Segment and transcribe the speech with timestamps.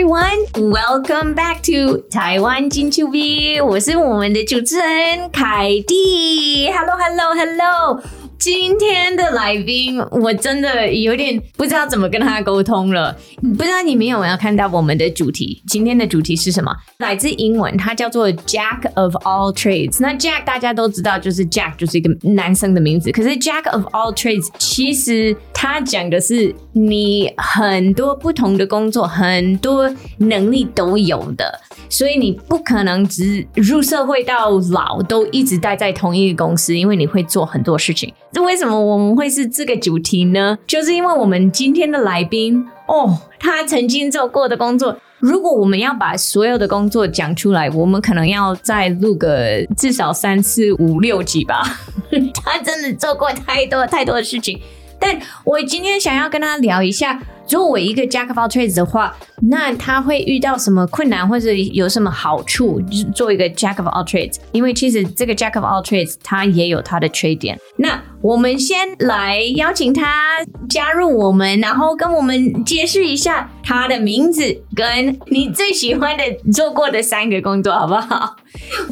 [0.00, 0.46] everyone.
[0.54, 3.60] Welcome back to 台湾金秋 V。
[3.60, 6.70] 我是我们的主持人凯蒂。
[6.70, 8.02] Hello, hello, hello.
[8.38, 13.14] 今天的来宾，我真的有点不知道怎么跟他沟通了。
[13.58, 15.62] 不知道你们有没有看到我们的主题？
[15.66, 16.74] 今天的主题是什么？
[17.00, 19.98] 来自英文，它叫做 Jack of all trades。
[20.00, 23.12] 那 Jack 大家都知道，就是 Jack 就是一个男生的名字。
[23.12, 31.60] 可是 Jack of all trades 其实他讲的是你很多不同的工作，很多能力都有的。
[31.90, 38.10] 所以你不可能只入社会到老都一直待在同一个公司，因为你会做很多事情。
[38.32, 40.56] 这为什么我们会是这个主题呢？
[40.66, 44.96] 就是因为我们今天的来宾哦，他曾经做过的工作。
[45.18, 51.62] 如果我们要把所有的工作讲出来，我们可能要再录个至少三四五六集吧。
[52.42, 54.58] 他真的做过太多太多的事情。
[55.00, 57.20] 但我今天想要跟他聊一下，
[57.50, 59.12] 作为一个 Jack of all trades 的话，
[59.50, 62.80] 那他会遇到什么困难，或者有什么好处？
[62.82, 67.58] 就是做一个 Jack of all trades，因为其实这个 Jack of all trades 他也有他的缺点。
[67.78, 78.36] 那我们先来邀请他加入我们，然后跟我们解释一下他的名字跟你最喜欢的做过的三个工作，好不好？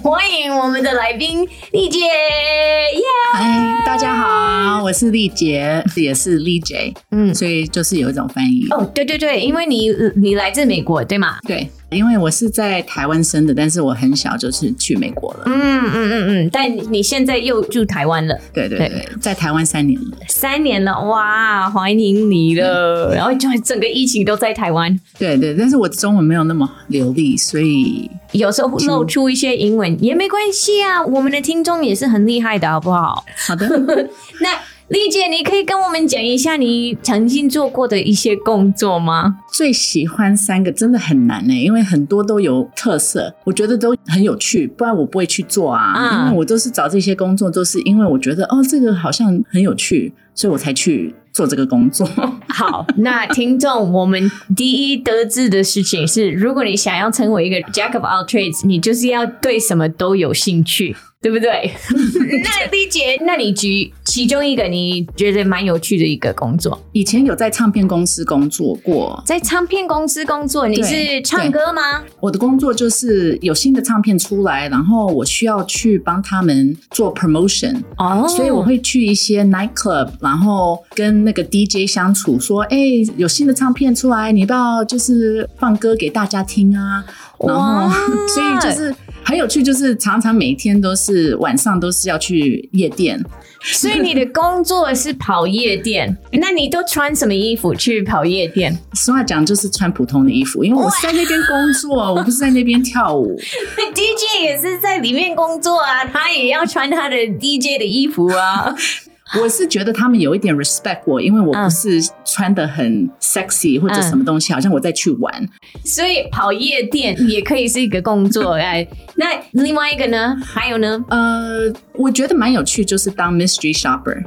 [0.03, 3.03] 欢迎我们的来宾丽姐，耶！
[3.35, 8.48] 嗨，大家好，我是丽姐，也是丽姐，嗯，所以就是有一种翻译。
[8.71, 11.39] 哦，对对对，因为你你来自美国，对吗？
[11.47, 11.71] 对。
[11.91, 15.45] 因为我是在台湾生的，但是我很小就是去美国了。
[15.47, 18.39] 嗯嗯嗯嗯，但你现在又住台湾了？
[18.53, 20.19] 对对对，对在台湾三年了。
[20.29, 23.09] 三年了，哇，欢迎你了！
[23.09, 25.01] 嗯、然后就整个疫情都在台湾。
[25.19, 31.03] 对对，但是我中文没有那么流利，所以有时候露出一些英文也没关系啊。
[31.03, 33.25] 我们的听众也是很厉害的，好不好？
[33.47, 33.67] 好的，
[34.43, 34.51] 那。
[34.89, 39.37] 丽姐，你可以跟我们讲一下你曾经做过的一些工作吗？
[39.53, 45.93] 最喜欢三个真的很难呢，因为很多都有特色，我觉得都很有趣，不然我不会去做啊。
[45.95, 52.09] 嗯、因为我都是找这些工作，都是因为我觉得哦，这个好像很有趣，所以我才去做这个工作。
[52.49, 60.97] 好，那听众，我们第一得知的事情是，如果你想要成为一个 Jack of all trades，你就是要对什么都有兴趣。
[61.21, 61.73] 对不对？
[62.45, 66.81] 那丽姐，那你举其中一个你觉得蛮有趣的一个工作？
[66.93, 72.05] 以前有在唱片公司工作过，在唱片公司工作，你是唱歌吗？
[72.21, 78.29] 我的工作就是有新的唱片出来，然后我需要去帮他们做 promotion 哦，oh.
[78.29, 82.79] 所以我会去一些 night club，然后跟那个 DJ 相处，说，哎，
[83.17, 87.05] 有新的唱片出来，你要不要就是放歌给大家听啊？
[87.41, 87.89] 然后，
[88.33, 88.95] 所以就是。
[89.29, 93.23] 很有趣，就是常常每天都是晚上都是要去夜店，
[93.63, 96.17] 所以你的工作是跑夜店。
[96.41, 98.75] 那你都穿什么衣服去跑夜店？
[98.95, 103.39] 实话讲，就是穿普通的衣服，因为我是在那边工作，我不是在那边跳舞。
[103.95, 108.75] DJ 也是在里面工作啊，他也要穿他的 DJ 的衣服啊。
[109.41, 115.49] 我是觉得他们有一点 respect 我，因为我不是穿的很 sexy 或者什么东西，嗯、好像我在去玩。
[115.85, 118.87] 所以跑夜店也可以是一个工作哎。
[119.17, 120.37] 那另外一个呢？
[120.43, 121.05] 还有呢？
[121.09, 124.23] 呃，我觉得蛮有趣，就是当 mystery shopper。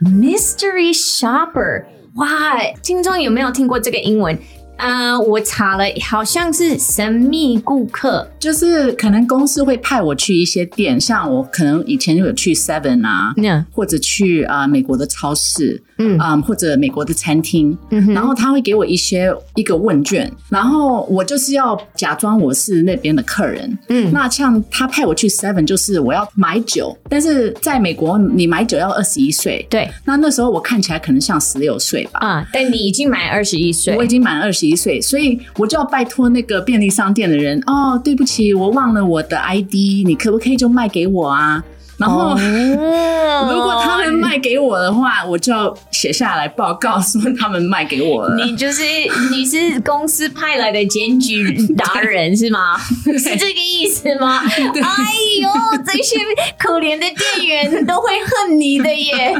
[0.00, 2.58] mystery shopper，哇！
[2.82, 4.36] 听众有没有听过这个英文？
[4.82, 13.32] 啊，uh, 我查了，好像是神秘顾客，就是可能公司会派我去一些店，像我可能以前就有去 Seven 啊.
[13.70, 16.18] 或者去啊、呃、美国的超市，嗯。
[16.18, 34.72] 啊、呃、或者美国的餐厅，嗯哼，然后他会给我一些一个问卷，然后我就是要假装我是那边的客人，嗯，那像他派我去 Seven，就是我要买酒，但是在美国你买酒要二十一岁，对，那那时候我看起来可能像十六岁吧，啊，但你已经满二十一岁，我已经满二十一。
[34.82, 41.62] 岁，所以我就要拜托那个便利商店的人哦，对不起，我忘了我的 ID，你可不可以就卖给我啊？
[42.02, 42.38] 然后、oh,
[43.54, 48.44] 如果他们卖给我的话，我就要写下来报告说他们卖给我了。
[48.44, 48.82] 你就是
[49.30, 52.76] 你是公司派来的检举达人是吗？
[53.06, 54.40] 是这个意思吗？
[54.50, 55.48] 哎呦，
[55.86, 56.16] 这些
[56.58, 57.06] 可怜的
[57.38, 59.32] 店员都会恨你的耶。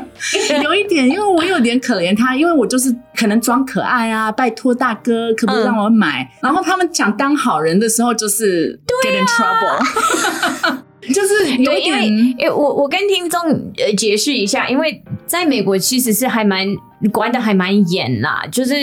[0.62, 6.22] 有一点，因为我有点可怜他，因为我就是可能装可爱啊，拜托大哥，可不可以让我买？
[6.22, 10.78] 嗯、然后他们讲当好人的时候，就是 get in trouble。
[11.08, 12.06] 就是 有一点，
[12.38, 13.40] 因为我我跟听众
[13.78, 16.66] 呃解释一下，因为在美国其实是还蛮
[17.12, 18.74] 管的还蛮严啦，就是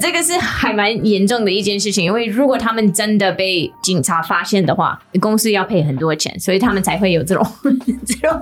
[0.00, 7.44] 这个是还蛮严重的一件事情，因为如果他们真的被警察发现的话，公司要赔很多钱，所以他们才会有这种
[8.06, 8.40] 这种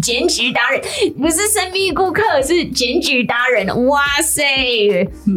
[0.00, 0.80] 检举达人，
[1.20, 3.62] 不是神秘顾客，是检举达人。
[3.86, 4.42] 哇塞，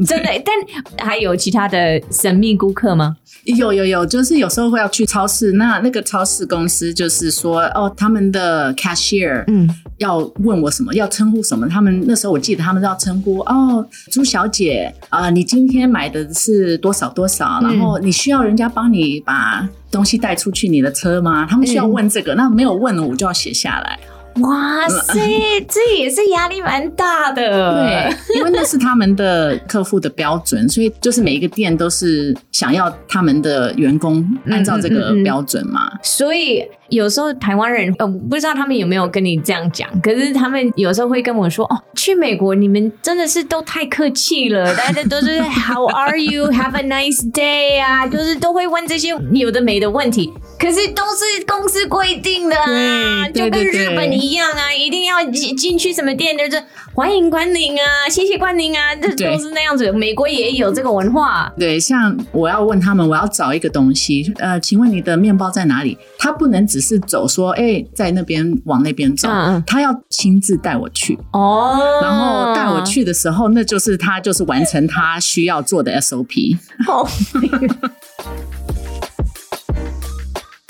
[0.08, 0.30] 真的！
[0.46, 3.18] 但还有其他的神秘顾客吗？
[3.46, 9.70] 有有有，就是有时候会要去超市，那那个超市公司就是说，哦，他们的 cashier，嗯，
[10.00, 11.68] 要问我什么，要称呼什么？
[11.70, 14.94] 他们那时候我记得他们要称呼，哦，朱小姐。
[15.10, 17.60] 啊、呃，你今天买的是多少多少？
[17.62, 21.46] 嗯、然后你需要人家帮你把东西带出去你的车吗？
[21.50, 24.00] 他们需要问这个，嗯、那没有问我就要写下来。
[24.42, 25.14] 哇塞，
[25.70, 27.74] 这也是压力蛮大的。
[27.86, 35.88] 对，因为那是他们的客户的标准，所以就是每一个店都是想要他们的员工按照这个标准嘛。
[35.88, 46.52] 嗯嗯嗯，所以有时候台湾人，呃，不知道他们有没有跟你这样讲，可是他们有时候会跟我说：“哦，去美国你们真的是都太客气了，大家都是 How are you?
[46.52, 56.64] Have a nice day 啊，就是都会问这些有的没的问题。”可是都是公司规定的啊，就跟日本一样啊，一定要进进去什么店就是
[56.94, 59.92] 欢迎光临啊，谢谢光临啊，这都是那样子。
[59.92, 61.52] 美国也有这个文化。
[61.60, 65.98] 对，像我要问他们，我要找一个东西，呃，请问你的面包在哪里？
[66.18, 71.78] 他不能只是走说，哎、欸，在那边往那边走，嗯、他要亲自带我去哦。
[72.02, 76.58] 然后带我去的时候，那就是他就是完成他需要做的 SOP。
[76.88, 77.08] 哦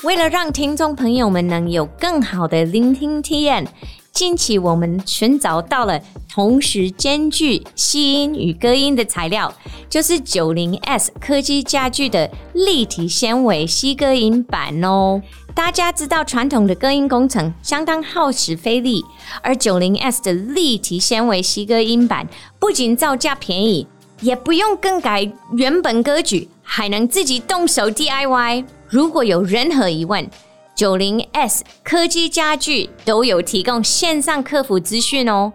[0.06, 3.68] 为了让听众朋友们能有更好的聆听体验，
[4.12, 6.00] 近期我们寻找到了
[6.32, 9.52] 同时兼具吸音与隔音的材料，
[9.90, 15.20] 就是 90S 科技家具的立体纤维吸隔音板哦。
[15.56, 19.04] 大家知道传统的隔音工程相当耗时费力，
[19.42, 22.28] 而 90S 的立体纤维吸隔音板
[22.60, 23.88] 不仅造价便宜，
[24.22, 28.66] 也不用更改原本格局，还能自己动手 DIY。
[28.88, 30.30] 如果有任何疑问
[30.78, 35.52] ，90S 科技家具都有提供线上客服资讯哦。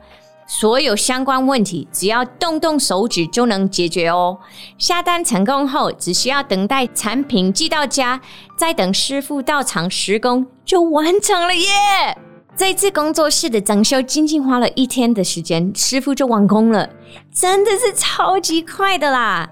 [0.47, 4.37] 所有相关问题只要动动手指就能解决哦。
[4.79, 8.21] 下单成功后，只需要等待产品寄到家，
[8.56, 11.69] 再等师傅到场施工就完成了耶。
[12.56, 16.91] 这次工作室的整修仅仅花了一天的时间，师傅就完工了，
[17.32, 19.49] 真的是超级快的啦！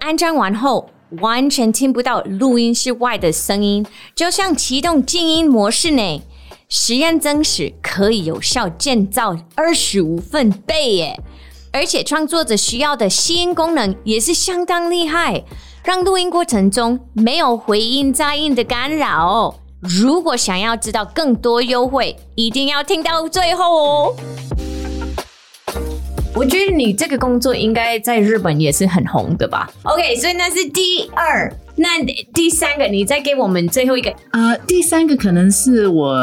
[0.00, 6.22] 安装完后，完全听不到录音室外的声音，就像启动静音模式呢。
[6.68, 11.20] 实验证实可以有效降噪二十五分贝耶，
[11.70, 15.44] 而且创作者需要的吸音功能也是相当厉害，
[15.84, 19.54] 让录音过程中没有回音杂音的干扰。
[19.80, 24.14] 如果想要知道更多优惠，一定要听到最后哦。
[26.34, 32.02] 我觉得你这个工作应该在日本也是很红的吧？OK，所以那是第二，那
[32.32, 36.18] 第三个，你再给我们最后一个啊、第三个可能是我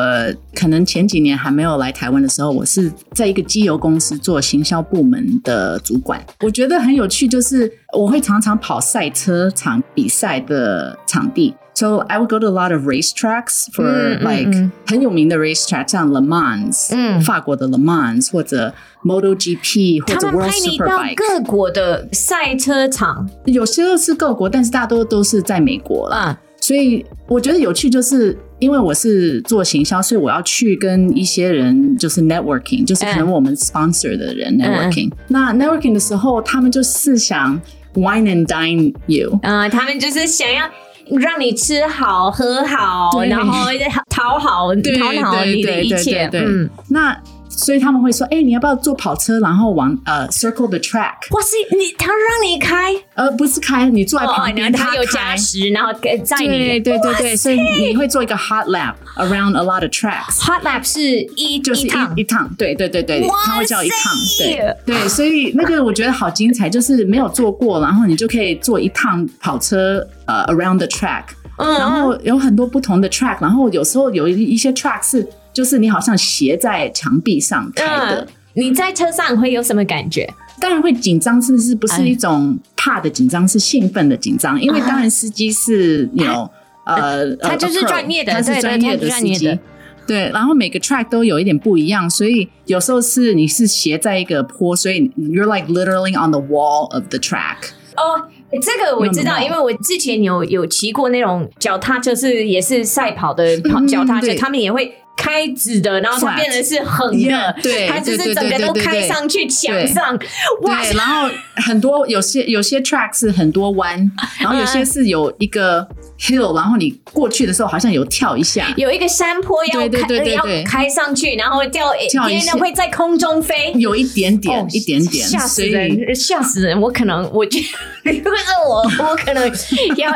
[0.55, 6.19] 可能前几年还没有来台湾的时候，我是在一个机油公司做行销部门的主管。
[6.41, 11.53] 我觉得很有趣，就是我会常常跑赛车场比赛的场地。
[11.78, 16.20] So I would go to a lot of race tracks for like 很有名的 race track，像 Le
[16.20, 18.72] Mans，嗯，法国的 Le Mans 或者
[19.02, 20.78] MotoGP 或者 World Superbike。
[20.78, 26.30] 他们派你到各国的赛车场，有些都是各国，但是大多都是在美国啦。
[26.30, 35.08] 嗯，所以我觉得有趣，就是因为我是做行销，所以我要去跟一些人就是 networking，就是可能我们 sponsor 的人 networking。
[35.08, 37.60] 嗯，那 networking 的时候，他们就是想
[37.94, 40.70] wine and dine you，嗯，他们就是想要。
[41.17, 43.69] 让你吃好喝好，然后
[44.09, 46.27] 讨好讨好你的一切。
[46.29, 47.17] 对，嗯，那。
[47.59, 52.95] 所以他们会说：“哎、欸，你要不要坐跑车，然后往呃 circle the track？” 哇塞，你他让你开？
[53.15, 55.91] 呃，不是开，你坐在旁边，他、哦、有加时，然后
[56.23, 56.47] 载你。
[56.47, 60.39] 对对对对，所以你会做一个 hot lap around a lot of tracks。
[60.39, 61.01] hot lap 是
[61.35, 65.09] 一就是一一趟，对对对对，他会叫一趟，对对。
[65.09, 71.23] 所以那个我觉得好精彩，就是没有坐过，然后你就可以坐一趟跑车，呃，around the track，
[71.57, 75.27] 嗯，然后有很多不同的 track，然后有时候有一一些 track 是。
[75.53, 80.27] 就是你好像斜在墙壁上开的，嗯，你在车上会有什么感觉？
[80.61, 81.73] 当然会紧张，是不是？
[81.73, 84.61] 不是一种怕的紧张，是兴奋的紧张。
[84.61, 86.49] 因为当然司机是有
[86.83, 89.57] 呃，他就是专业的，他是专业的司机。
[90.05, 97.57] 对，然后每个 track 都有一点不一样，所以有时候是你是斜在一个坡，所以 you're like literally on the wall of the track。
[97.95, 98.27] 哦，
[98.61, 104.93] 这个我知道，因为我之前有有骑过那种脚踏车，是也是赛跑的跑脚踏车，他们也会。
[105.19, 110.17] 开直的，然后它变成是横的，yeah, 对，它就是整个都开上去墙上，
[110.61, 110.81] 哇！
[110.95, 114.09] 然后很多有些有些 track 是很多弯，
[114.39, 115.85] 然后有些是有一个
[116.19, 122.53] hill，然后你过去的时候好像有跳一下，有一个山坡要开，对对对对对，要开上去，然后掉，跳一下。
[122.59, 126.79] 会在空中飞，有一点点，哦、一点点，吓死人，吓死人！
[126.81, 127.57] 我可能，我觉
[128.03, 129.47] 得如果是我， 我可能
[129.95, 130.11] 要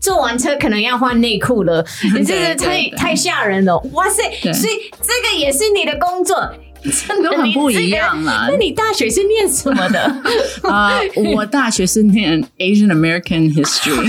[0.00, 1.84] 坐完车可能要换内裤了，
[2.16, 4.22] 你这个太太吓人了，哇塞！
[4.52, 6.36] 所以这个也是你的工作，
[7.06, 8.46] 真的很不一样啦。
[8.50, 10.00] 那你大学是念什么的？
[10.70, 14.08] 啊，uh, 我大学是念 Asian American History。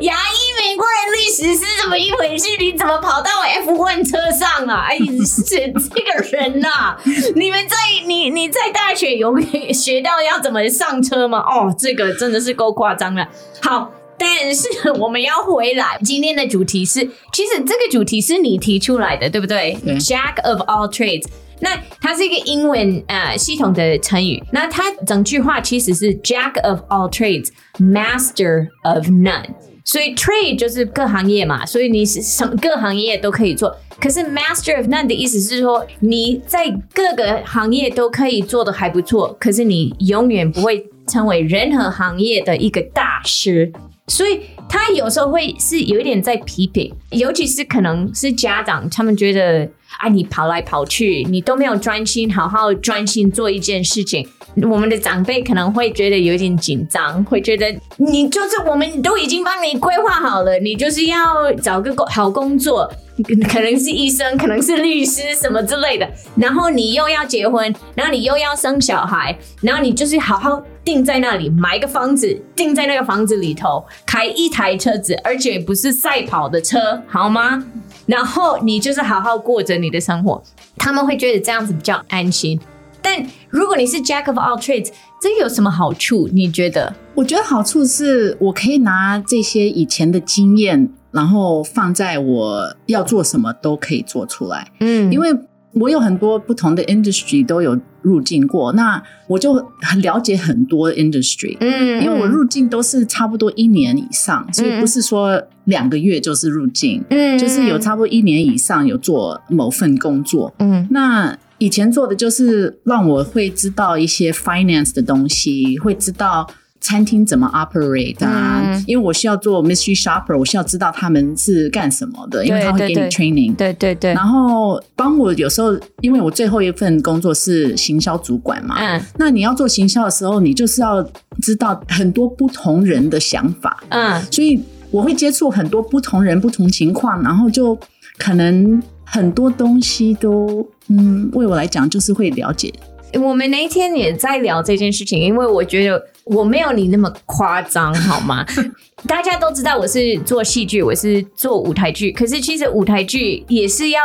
[0.00, 2.48] 牙医美国人历史是怎么一回事？
[2.58, 4.86] 你怎么跑到 F one 车上啊？
[4.90, 7.00] 哎，是这个人呐、啊？
[7.36, 7.76] 你们在
[8.06, 9.38] 你你在大学有
[9.72, 11.38] 学到要怎么上车吗？
[11.46, 13.28] 哦，这个真的是够夸张了。
[13.62, 13.92] 好。
[14.20, 17.00] 但是我们要回来，今天的主题是，
[17.32, 19.74] 其实这个主题是你提出来的，对不对？
[19.82, 21.26] 对？Jack of all trades，
[21.60, 21.70] 那
[22.02, 29.46] 它是一个英文呃系统的成语，那它整句话其实是 Jack of all trades，Master of none。
[29.86, 33.74] 所以 trade 就是各行业嘛，所以你是什么各行业都可以做。
[33.98, 43.72] 可是 Master of none 的意思是说，你在各个行业都可以做的还不错，可是你永远不会成为任何行业的一个大师。
[44.06, 54.26] 所以他有时候会是有一点在批评，尤其是可能是家长，他们觉得哎，你跑来跑去，你都没有专心好好专心做一件事情。
[54.68, 62.92] 我们的长辈可能会觉得有点紧张，会觉得你就是我们都已经帮你规划好了，你就是要找个工好工作。
[63.48, 77.64] 可能是医生，可能是律师什么之类的，然后你又要结婚，然后你又要生小孩，然后你就是好好定在那里买一个房子，定在那个房子里头开一台车子，而且不是赛跑的车，好吗？
[78.06, 80.42] 然后你就是好好过着你的生活，
[80.76, 82.58] 他们会觉得这样子比较安心。
[83.02, 84.90] 但如果你是 Jack of all trades，
[85.22, 86.28] 这有什么好处？
[86.32, 86.94] 你觉得？
[87.14, 90.90] 我觉得好处是我可以拿这些以前的经验。
[91.12, 95.28] 然后放在我要做什么都可以做出来，嗯，因为
[95.72, 116.48] 我有很多不同的 industry 都有入境过，那我就很了解很多 industry，嗯，因为我入境都是差不多一年以上，所以不是说两个月就是入境，嗯，就是有差不多一年以上有做某份工作，嗯，那以前做的就是让我会知道一些 finance 的东西，会知道。
[116.80, 118.62] 餐厅怎么 operate 啊？
[118.64, 123.54] 嗯、因为我需要做 mystery shopper，我需要知道他们是干什么的，因为他会给你 training。
[123.54, 124.14] 对对对。
[124.14, 131.02] 然后帮我有时候，因为我最后一份工作是行销主管嘛，嗯，那你要做行销的时候，你就是要
[131.42, 134.58] 知道很多不同人的想法，嗯，所以
[134.90, 137.78] 我会接触很多不同人、不同情况，然后就
[138.16, 142.72] 可能很多东西都，嗯，为我来讲就是会了解。
[143.14, 148.44] 我们那一天也在聊这件事情，因为我觉得我没有你那么夸张，好吗？
[149.08, 154.00] 大家都知道我是做戏剧，我是做舞台剧，可是其实舞台剧也是要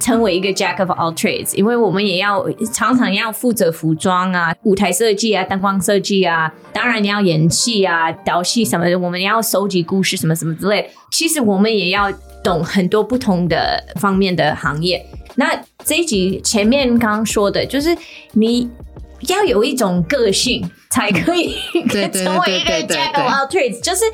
[0.00, 10.90] 成为一个 Jack of all trades，因为我们也要常常要负责服装啊、舞台设计啊、灯光设计啊，当然你要演戏啊、导戏什么的，我们要收集故事什么什么之类。
[11.12, 12.10] 其实我们也要
[12.42, 15.04] 懂很多不同的方面的行业。
[15.36, 15.52] 那
[15.84, 17.96] 这一集前面刚刚说的，就是
[18.32, 18.68] 你
[19.20, 21.54] 要有一种个性，才可以
[22.12, 24.04] 成为一个 Jack of all trades，就是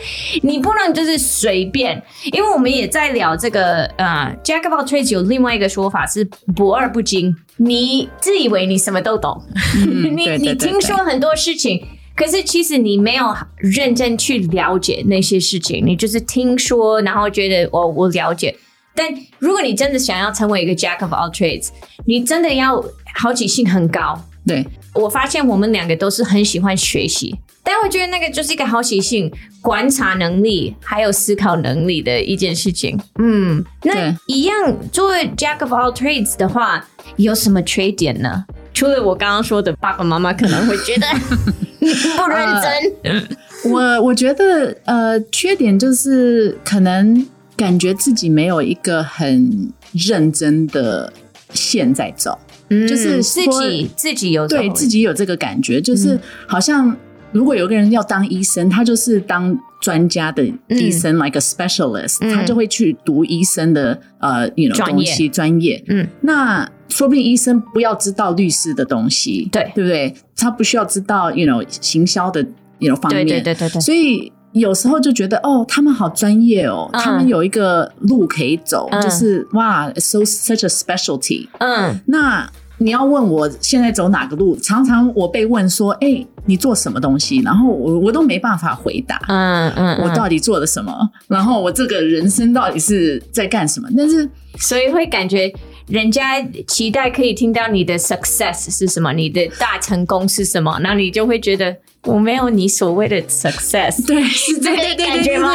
[0.42, 6.24] 你不能就是随便，因为我们也在聊这个呃 Jack of all trades 有另外一个说法是
[6.56, 9.42] 博而不精，你自以为你什么都懂，
[9.76, 18.56] 嗯、 你你听说很多事情，可是其实你没有认真去了解那些事情，你就是听说，然后觉得哦我了解。
[18.96, 19.08] 但
[19.40, 21.70] 如果你真的想要成为一个 Jack of all trades，
[22.06, 22.82] 你真的要
[23.16, 24.24] 好奇心很高。
[24.46, 32.98] 对，我发现我们两个都是很喜欢学习，但我觉得那个就是一个好奇心、观察能力还有思考能力的一件事情。
[33.18, 36.86] 嗯，那一样作为 Jack of all trades 的话，
[37.16, 38.44] 有什么缺点呢？
[38.72, 41.06] 除了我刚刚说的，爸爸妈妈可能会觉得
[41.80, 43.20] 不认真。
[43.20, 47.26] Uh, 我我觉得呃，缺点就是可能。
[47.56, 51.12] 感觉自己没有一个很认真的
[51.52, 52.36] 线在走，
[52.74, 56.94] 嗯、就是自己自己有对自己有这个感觉，就是好像
[57.32, 65.82] 如果有个人要当医生，他就是当专家的医生、嗯、，like a specialist，、嗯、他就会去读医生的呃，you know 东西专业。
[65.88, 69.70] 嗯，那说不定医生不要知道律师的东西，对。
[69.74, 70.14] 对不对？
[70.36, 72.44] 他不需要知道，you know 行销的
[72.78, 74.32] ，you know 方面，对对对对对，所以。
[74.54, 81.48] 有时候就觉得哦，他们好专业哦，嗯、他们有一个路可以走，嗯、就是哇，so such a specialty。
[81.58, 84.56] 嗯，那你要问我现在走哪个路？
[84.56, 87.40] 常常我被问说，哎、欸，你做什么东西？
[87.40, 89.20] 然后我我都没办法回答。
[89.28, 90.92] 嗯嗯，我到底做了什么？
[91.28, 93.88] 然后我这个人生到底是在干什么？
[93.96, 94.28] 但是
[94.58, 95.52] 所以会感觉
[95.86, 101.76] 人家期待可以听到你的 success 是什么，你的大成功是什么，那你就会觉得。
[102.04, 105.54] 我没有你所谓的 success，对，是这个感觉吗？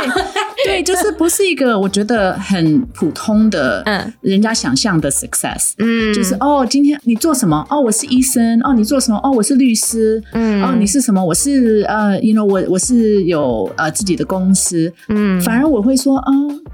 [0.65, 7.65] 对，就是不是一个我觉得很普通的，嗯，人家想象的 success，嗯，就是哦，今天你做什么？
[7.69, 8.59] 哦，我是医生。
[8.63, 9.19] 哦，你做什么？
[9.23, 10.21] 哦，我是律师。
[10.33, 11.23] 嗯，哦，你是什么？
[11.23, 14.91] 我是呃，you know，我我是有呃自己的公司。
[15.07, 16.31] 嗯，反而我会说，啊，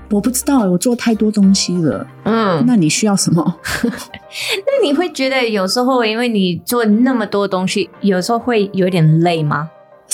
[0.10, 2.08] 我不知道，我做太多东西了。
[2.24, 3.56] 嗯，那你需要什么？
[3.84, 9.65] 那你会觉得有时候，因为你做那么多东西，有时候会有点累吗？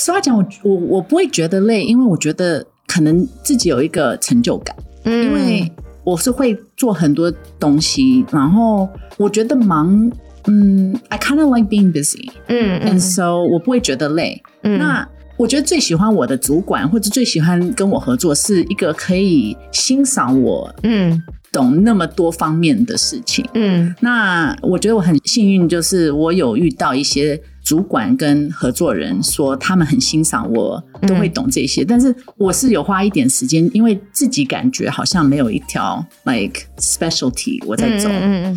[0.03, 4.75] 实话讲，我我我不会觉得累，因为我觉得可能自己有一个成就感。
[5.03, 5.72] 嗯，因为
[6.03, 10.12] 我是会做很多东西，然后我觉得忙，
[10.48, 14.41] 嗯，I kind of like being busy，嗯，and so 我不会觉得累。
[14.63, 23.46] 嗯，那我觉得最喜欢我的主管或者最喜欢跟我合作是一个可以欣赏我，嗯，懂那么多方面的事情。
[23.53, 27.39] 嗯，那我觉得我很幸运，就是我有遇到一些。
[27.63, 31.84] 主管跟合作人说，他们很欣赏我，都会懂这些。
[31.84, 38.10] 嗯、但是我是有花一点时间，因为自己感觉好像没有一条 like specialty 我在走，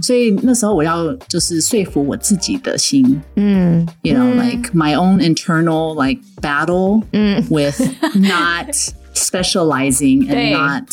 [0.02, 7.80] 所以那时候我要就是说服我自己的心，嗯，you know like my own internal like battle，嗯，with
[8.14, 8.74] not
[9.14, 10.84] specializing and not。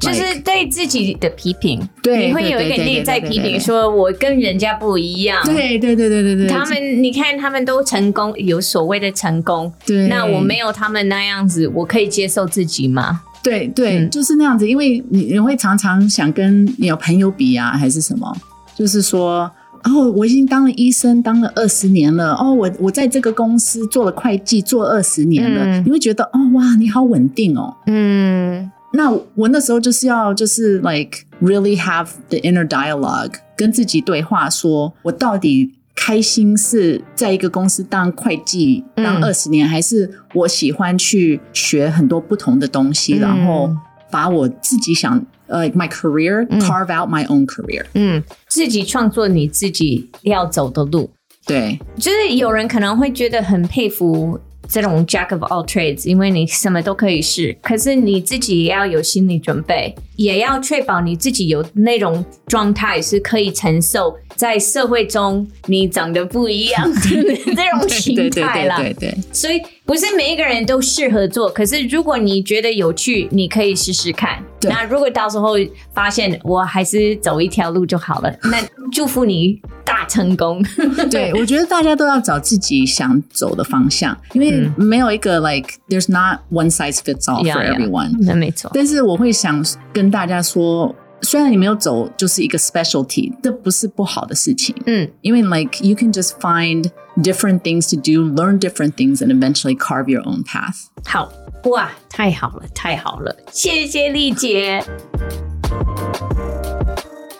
[0.00, 5.40] 就是对自己的批评，对，你会有一个内在批评，说我跟人家不一样。
[5.44, 9.72] 对对对对对对，他们你看，他们都成功，有所谓的成功。
[9.86, 13.22] 对，那我没有他们那样子，我可以接受自己吗？
[13.42, 18.36] 对对，嗯、就是那样子，因为你你会常常想跟你有朋友比啊，还是什么？
[18.76, 19.50] 就是说，
[19.84, 22.34] 哦，我已经当了医生，当了二十年了。
[22.34, 25.64] 哦，我我在这个公司做了会计，做二十年了。
[25.64, 27.76] 嗯、你会觉得，哦哇，你好稳定哦。
[27.86, 28.70] 嗯。
[28.94, 43.70] 那我那时候就是要就是 like really have the inner dialogue，跟自己对话说，说我到底开心是在一个公司当会计当二十年，嗯、还是我喜欢去学很多不同的东西，嗯、然后
[44.10, 51.10] 把我自己想呃、uh, my career、嗯、carve out my own career，嗯，自己创作你自己要走的路。
[51.46, 54.38] 对，就是有人可能会觉得很佩服。
[54.68, 67.00] 这种 Jack of all trades，因为你什么都可以试，可是你自己也要有心理准备，也要确保你自己有那种状态是可以承受在社会中你长得不一样的
[67.54, 68.76] 这种心态啦。
[68.76, 74.42] 对对对，所以不是每一个人都适合做，可是如果你觉得有趣，你可以试试看。
[74.62, 75.56] 那如果到时候
[75.92, 78.58] 发现我还是走一条路就好了，那
[78.90, 79.60] 祝福你。
[80.03, 80.63] 大成功，
[81.09, 88.15] 对，我觉得大家都要找自己想走的方向，因为没有一个 like there's not one size fits all for everyone。
[88.21, 88.71] 那没错。
[88.73, 94.75] 但是我会想跟大家说，虽然你没有走就是一个 specialty，这不是不好的事情。
[94.85, 100.07] 嗯，因为 like you can just find different things to do, learn different things, and eventually carve
[100.07, 100.85] your own path。
[101.05, 101.31] 好
[101.65, 104.83] 哇，太好了，太好了，谢谢丽姐。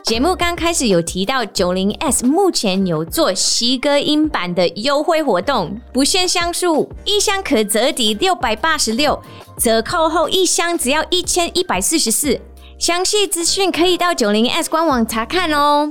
[0.05, 9.19] 节目刚开始有提到九零 S 目前有做吸隔音版的优惠活动，不限箱数，一箱可折抵六百八十六，
[9.59, 12.39] 折扣后一箱只要一千一百四十四。
[12.79, 15.91] 详细资讯可以到九零 S 官网查看哦。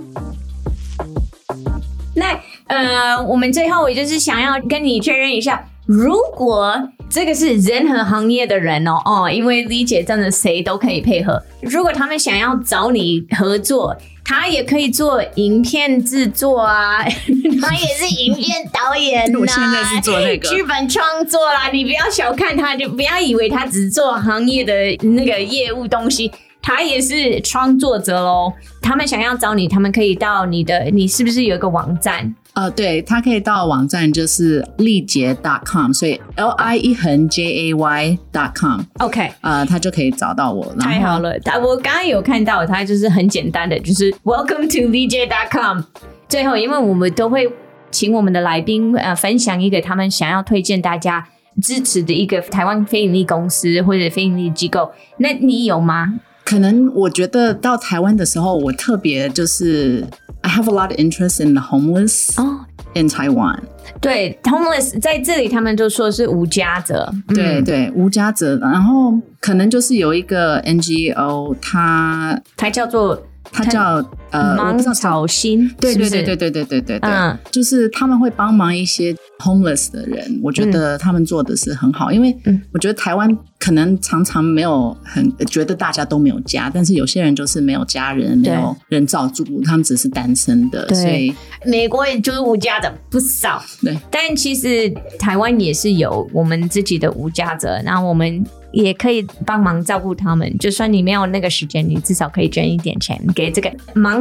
[2.15, 11.41] 那呃，我们最后我就是想要跟你确认一下，如果这个是任何行业的人哦哦，因为理解真的谁都可以配合。
[11.62, 17.04] 如果他们想要找你合作，他也可以做影片制作啊，
[17.62, 19.41] 他也是影片导演呐、啊。
[19.41, 24.74] 我现在是做那个剧本创作啦，你不要小看他，就不要以为他只做行业的
[25.10, 26.32] 那个业务东西，
[26.63, 28.52] 他也是创作者喽。
[28.82, 32.34] 他们想要找你，他们可以到你的，你是不是有一个网站？
[32.54, 38.17] 呃，对，他可以到网站就是丽杰 .com，所以 L I 一横 J A Y
[38.56, 38.82] .com。
[38.99, 40.73] OK，呃，他就可以找到我。
[40.80, 45.82] 太好了，我刚刚有看到，他就是很简单的，就是 Welcome to 丽杰 .com。
[46.30, 47.52] 最后，因为我们都会
[47.89, 51.28] 请我们的来宾呃分享一个他们想要推荐大家
[51.62, 56.19] 支持的一个台湾非盈利公司或者非盈利机构，那你有吗？
[56.54, 60.06] 可能我觉得到台湾的时候，我特别就是。
[60.46, 62.34] I have a lot of interest in the homeless.
[62.36, 63.60] 哦，in Taiwan。
[64.02, 67.10] 对，homeless 在这里他们就说是无家者。
[67.30, 73.26] 对对，无家者，然后可能就是有一个 NGO，它它叫做。
[73.52, 82.36] 他叫呃芒草心，对对对对对对对对对，嗯，就是他们会帮忙一些 homeless 的人，我觉得他们做的是很好，因为
[82.74, 91.34] 我觉得台湾可能常常没有很觉得大家都没有家，但是有些人就是没有家人，没有人照顾，他们只是单身的，所以
[91.65, 98.43] 美国也就是无家的不少，对，但其实台湾也是有我们自己的无家者，然后我们。
[98.74, 103.72] 也可以帮忙照顾他们，就算你没有那个时间，你至少可以捐一点钱给这个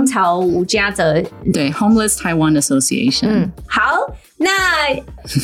[0.03, 1.23] 芒草无家者。
[1.53, 3.29] 对，Homeless Taiwan Association。
[3.29, 3.93] 嗯，好，
[4.39, 4.51] 那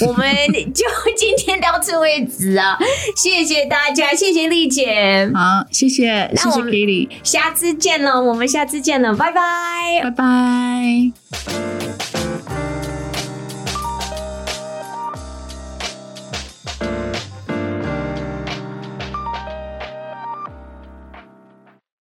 [0.04, 0.26] 我们
[0.74, 0.84] 就
[1.16, 2.76] 今天到此为止啊！
[3.14, 5.30] 谢谢大家，谢谢丽姐。
[5.32, 7.08] 好，谢谢，谢谢 Kitty。
[7.22, 11.87] 下次见了，我们下次见了，拜拜，拜拜。